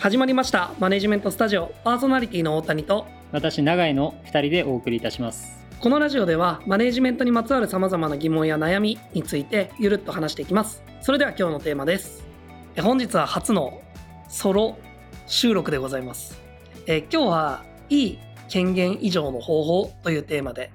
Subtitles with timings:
[0.00, 0.72] 始まりました。
[0.78, 1.74] マネジメントスタジオ。
[1.84, 3.06] パーソナリティの大谷と。
[3.32, 5.62] 私永井の2人でお送りいたします。
[5.78, 10.82] このラジオではマネジメントにまつわるさまざまな疑問や悩みについてゆるっと話していきます。
[11.02, 12.24] それでは今日のテーマです。
[12.76, 13.82] え本日は初の
[14.30, 14.78] ソロ
[15.26, 16.40] 収録でございます。
[16.86, 20.70] え今日はいい権限以上の方法というテーマで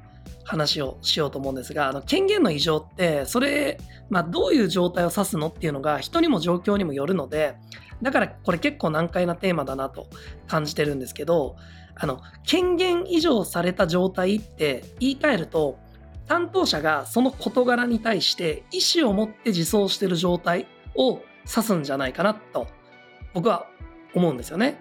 [0.46, 3.78] 話をしようと思うんですがあの権限の異常ってそれ、
[4.10, 7.56] まあ、どういう状態を指すのっていうのが人にも状況にもよるので
[8.02, 10.08] だからこれ結構難解なテーマだなと
[10.48, 11.56] 感じてるんですけど、
[11.96, 15.80] あの、権限移譲された状態って言い換えると、
[16.28, 22.68] 担当者がその事柄に対して意思を持って自走してる状態を指すんじゃないかなと
[23.36, 23.68] 僕は
[24.16, 24.80] 思うんですよね。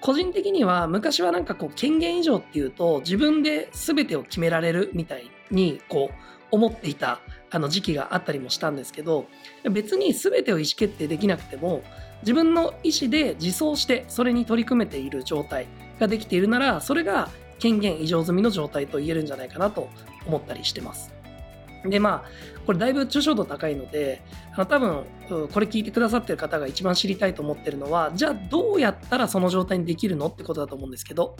[0.00, 6.14] 個人的には昔はなんかこう権限移譲っていうと自分で全てを決められるみたいにこう
[6.50, 9.26] 思っていたあの時期があったりもしたんですけど
[9.70, 11.82] 別に全てを意思決定できなくても
[12.22, 15.66] 自分の意思で自走してそれに取り組めている状態
[15.98, 19.90] ができているならそれが権限異常済みの状態と言えるんじゃないかなと
[20.26, 21.19] 思ったりしてます。
[21.84, 24.22] でまあこれだいぶ抽象度高いので
[24.54, 25.04] あの多分
[25.52, 31.36] これ聞いてくださってる方が一番知りたいと思ってるのはじゃあどうやったらその状態にできるのってことだと思うんですけど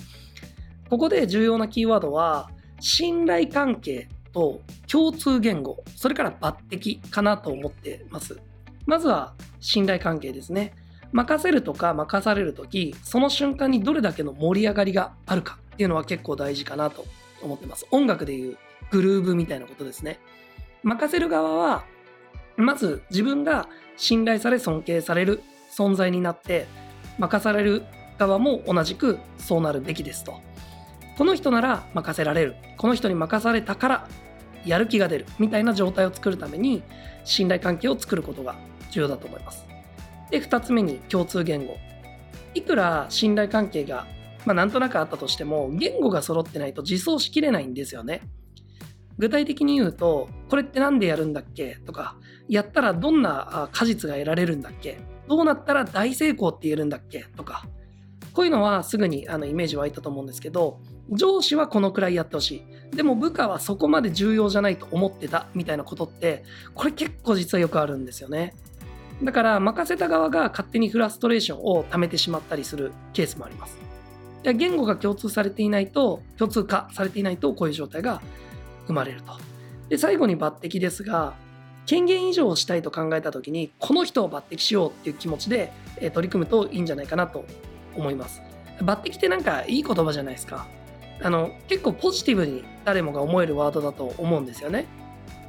[0.89, 8.41] ここで重要なキーワードは信頼関係と共通言語それから抜擢かなと思ってます
[8.87, 10.73] まずは信頼関係ですね。
[11.13, 17.05] 任せるとか任される時その瞬間にどれだけの盛り上がりがあるかっていうのは結構大事かなと
[17.43, 17.87] 思ってます。
[17.91, 18.59] 音楽でいう
[18.91, 20.19] グルーブみたいなことですね。
[20.83, 21.85] 任せる側は
[22.57, 25.43] まず自分が信頼され尊敬される
[25.77, 26.67] 存在になって
[27.19, 27.85] 任される
[28.19, 30.41] 側も同じくそうなるべきですと。
[31.17, 32.55] この人なら任せられる。
[32.79, 34.09] この人に任されたから
[34.65, 36.83] やる気が出るみたいな状態を作るために
[37.25, 38.57] 信頼関係を作ることが
[38.91, 39.67] 重要だと思います。
[40.31, 41.77] で、2つ目に共通言語。
[42.55, 44.07] いくら信頼関係が、
[44.45, 48.23] まあ、なんとなくあったとしても、言語が揃ってないと自走しきれないんですよね。
[49.21, 51.77] 具体的に言うと、これって何でやるんだっけ？
[51.87, 52.17] とか、
[52.49, 54.99] やったらどんな果実が得られるんだっけ？
[55.29, 57.27] どうなったら大成功って言えるんだっけ？
[57.37, 57.67] とか、
[58.33, 62.97] こういうのはすぐにあのイメージ湧いたと思うんですけど、上司はこのくらいやってほしい。
[62.97, 66.43] でも部下はそこまで重要じゃないと思ってたみたいなことって、
[66.75, 68.55] これ結構実はよくあるんですよね。
[69.23, 73.77] だから任せた側が勝手にフラストレーションを溜めてしまったりするケースもあります。
[74.43, 78.23] 言語が共通されていないと、共通化されていないとこういう状態が
[78.87, 79.33] 生まれると。
[79.89, 81.35] で、最後に抜擢ですが、
[81.87, 85.73] 権限以上をしたいと考えた時に、この人を抜擢しようっていう気持ちで
[86.13, 87.45] 取り組むといいんじゃないかなと
[87.97, 88.43] 思います。
[88.79, 90.67] 抜擢ってなんかいい言葉じゃないですか。
[91.23, 94.87] あの、結構ポジティブに誰もが思えるワードだと思うんですよね。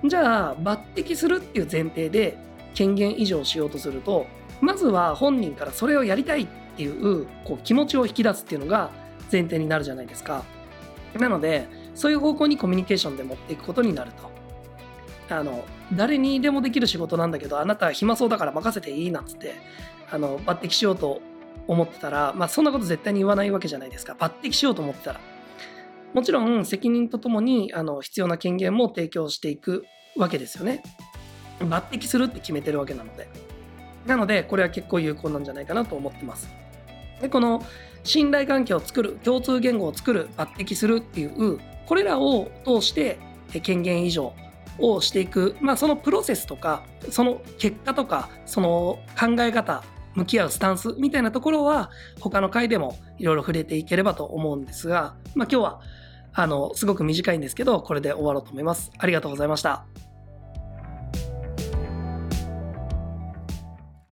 [0.04, 2.38] じゃあ、抜擢するっていう前提で
[2.74, 4.28] 権限移譲しようとすると
[4.62, 8.92] まずは本人からそれをやりたいっていうこう気持ちを引き出すっていうのが
[9.32, 10.44] 前提になるじゃないですか
[11.20, 14.12] なのでそういう方向にコミュニケーションで持っていくことになる
[15.28, 19.56] とあの誰にでもできる仕事なんだけどあなた暇そうだから任せていいなんつって
[20.10, 21.22] あの抜擢しようと
[21.68, 25.20] 思ってたら、まあ、そんなこと絶対に言わないわけじゃないですか抜擢しようと思ってたら
[26.14, 29.86] もちろん責任とともにあの必要な権限も提供していく
[30.18, 30.84] わけですよね
[31.60, 33.30] 抜擢するって決めてるわけなので。
[34.06, 36.50] なので、これは結構有効なんじゃないかなと思ってます。
[37.22, 37.64] で、この
[38.04, 43.20] 信頼関係を作る、共通言語を作る、抜擢するっていう、これらを通して
[43.62, 44.34] 権限以上
[44.80, 49.84] をしていく、まあ、そのプロセスとか、その結果とか、その考え方、
[50.16, 55.82] 向き合うスタンスみたいなところは、他の回でもいろいろ触れていければと思うんですが、まあ、今日は、
[56.34, 58.92] あの、すごく短いんですけど、これで終わろうと思います。
[58.98, 60.11] ありがとうございました。